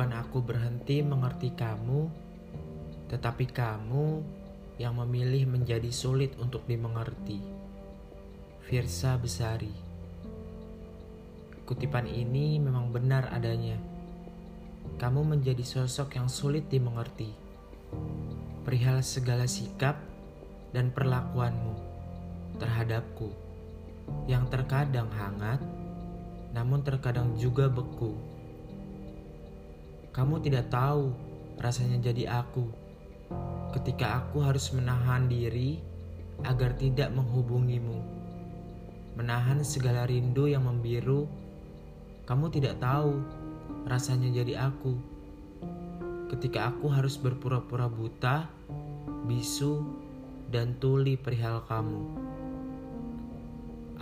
[0.00, 2.08] Bukan aku berhenti mengerti kamu,
[3.12, 4.24] tetapi kamu
[4.80, 7.36] yang memilih menjadi sulit untuk dimengerti.
[8.64, 9.68] Firsa Besari
[11.68, 13.76] Kutipan ini memang benar adanya.
[14.96, 17.36] Kamu menjadi sosok yang sulit dimengerti.
[18.64, 20.00] Perihal segala sikap
[20.72, 21.76] dan perlakuanmu
[22.56, 23.28] terhadapku
[24.24, 25.60] yang terkadang hangat,
[26.56, 28.39] namun terkadang juga beku.
[30.10, 31.14] Kamu tidak tahu
[31.62, 32.90] rasanya jadi aku
[33.70, 35.78] ketika aku harus menahan diri
[36.42, 38.02] agar tidak menghubungimu.
[39.14, 41.30] Menahan segala rindu yang membiru,
[42.26, 43.22] kamu tidak tahu
[43.86, 44.98] rasanya jadi aku.
[46.30, 48.50] Ketika aku harus berpura-pura buta,
[49.26, 49.82] bisu,
[50.50, 52.02] dan tuli perihal kamu.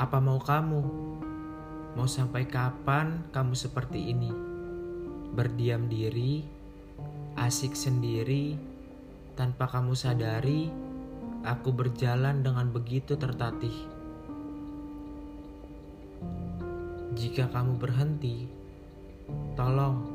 [0.00, 0.82] Apa mau kamu?
[1.96, 4.47] Mau sampai kapan kamu seperti ini?
[5.32, 6.44] Berdiam diri,
[7.36, 8.56] asik sendiri,
[9.38, 10.72] tanpa kamu sadari,
[11.46, 13.74] aku berjalan dengan begitu tertatih.
[17.18, 18.46] Jika kamu berhenti,
[19.58, 20.06] tolong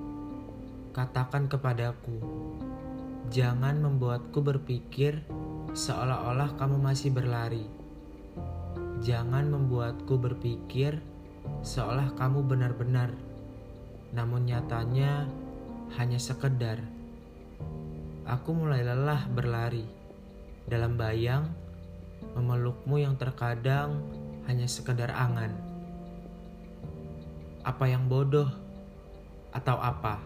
[0.96, 2.20] katakan kepadaku,
[3.28, 5.24] jangan membuatku berpikir
[5.74, 7.66] seolah-olah kamu masih berlari.
[9.04, 11.04] Jangan membuatku berpikir
[11.60, 13.12] seolah kamu benar-benar
[14.14, 15.26] namun nyatanya
[15.98, 16.80] hanya sekedar.
[18.24, 19.84] Aku mulai lelah berlari
[20.70, 21.52] dalam bayang
[22.38, 24.00] memelukmu yang terkadang
[24.48, 25.52] hanya sekedar angan.
[27.68, 28.48] Apa yang bodoh
[29.52, 30.24] atau apa?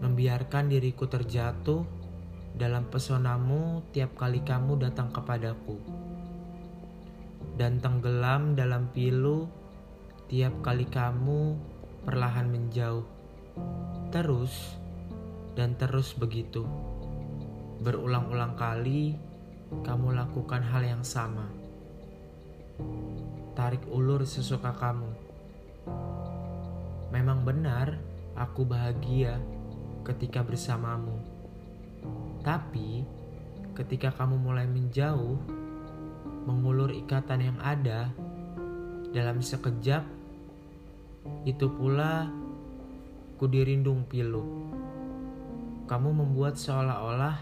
[0.00, 1.84] Membiarkan diriku terjatuh
[2.56, 5.78] dalam pesonamu tiap kali kamu datang kepadaku.
[7.54, 9.46] Dan tenggelam dalam pilu
[10.26, 11.69] tiap kali kamu
[12.04, 13.04] perlahan menjauh.
[14.10, 14.76] Terus
[15.54, 16.64] dan terus begitu.
[17.80, 19.16] Berulang-ulang kali
[19.86, 21.46] kamu lakukan hal yang sama.
[23.54, 25.10] Tarik ulur sesuka kamu.
[27.10, 27.98] Memang benar
[28.38, 29.38] aku bahagia
[30.06, 31.18] ketika bersamamu.
[32.40, 33.04] Tapi
[33.76, 35.36] ketika kamu mulai menjauh,
[36.48, 38.08] mengulur ikatan yang ada
[39.12, 40.19] dalam sekejap
[41.44, 42.28] itu pula
[43.36, 44.44] ku dirindung pilu.
[45.88, 47.40] Kamu membuat seolah-olah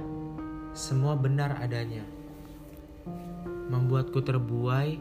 [0.75, 2.03] semua benar adanya.
[3.69, 4.97] Membuatku terbuai,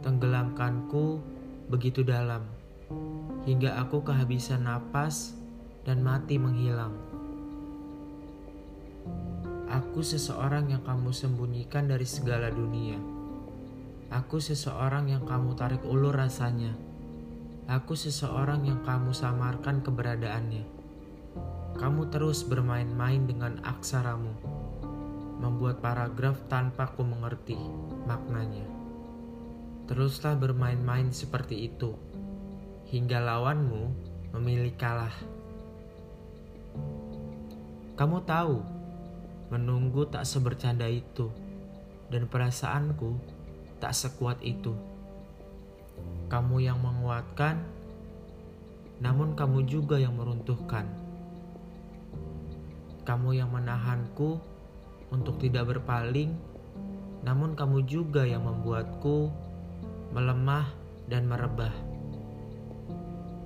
[0.00, 1.20] tenggelamkanku
[1.68, 2.46] begitu dalam,
[3.44, 5.36] hingga aku kehabisan napas
[5.84, 6.96] dan mati menghilang.
[9.66, 12.96] Aku seseorang yang kamu sembunyikan dari segala dunia.
[14.08, 16.95] Aku seseorang yang kamu tarik ulur rasanya
[17.66, 20.62] Aku seseorang yang kamu samarkan keberadaannya.
[21.74, 24.30] Kamu terus bermain-main dengan aksaramu,
[25.42, 27.58] membuat paragraf tanpa ku mengerti
[28.06, 28.62] maknanya.
[29.90, 31.98] Teruslah bermain-main seperti itu,
[32.86, 33.90] hingga lawanmu
[34.38, 35.18] memilih kalah.
[37.98, 38.62] Kamu tahu,
[39.50, 41.34] menunggu tak sebercanda itu,
[42.14, 43.18] dan perasaanku
[43.82, 44.95] tak sekuat itu.
[46.26, 47.62] Kamu yang menguatkan,
[48.98, 50.88] namun kamu juga yang meruntuhkan.
[53.06, 54.42] Kamu yang menahanku
[55.14, 56.34] untuk tidak berpaling,
[57.22, 59.30] namun kamu juga yang membuatku
[60.10, 60.66] melemah
[61.06, 61.74] dan merebah.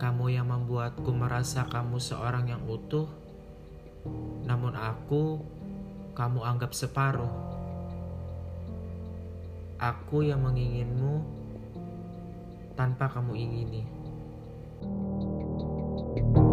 [0.00, 3.04] Kamu yang membuatku merasa kamu seorang yang utuh,
[4.48, 5.44] namun aku
[6.16, 7.28] kamu anggap separuh.
[9.80, 11.24] Aku yang menginginmu
[12.80, 13.84] tanpa kamu ingini.
[16.16, 16.49] thank you